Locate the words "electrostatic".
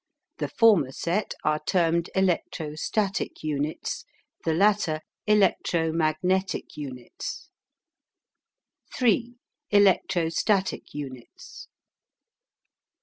9.69-10.95